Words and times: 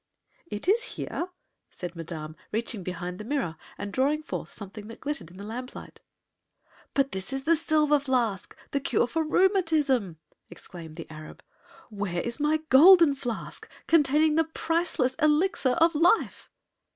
"It 0.47 0.67
is 0.67 0.83
here," 0.97 1.29
said 1.69 1.95
Madame, 1.95 2.35
reaching 2.51 2.81
behind 2.81 3.19
the 3.19 3.23
mirror 3.23 3.55
and 3.77 3.93
drawing 3.93 4.23
forth 4.23 4.51
something 4.51 4.87
that 4.87 4.99
glittered 4.99 5.29
in 5.29 5.37
the 5.37 5.43
lamplight. 5.43 5.99
"But 6.95 7.11
this 7.11 7.31
is 7.31 7.43
the 7.43 7.55
silver 7.55 7.99
flask 7.99 8.57
the 8.71 8.79
cure 8.79 9.05
for 9.05 9.23
rheumatism," 9.23 10.17
exclaimed 10.49 10.95
the 10.95 11.07
Arab. 11.11 11.43
"Where 11.91 12.23
my 12.39 12.61
Golden 12.69 13.13
Flask 13.13 13.69
containing 13.85 14.33
the 14.37 14.43
priceless 14.45 15.13
Elixir 15.21 15.73
of 15.73 15.93
Life?" 15.93 16.49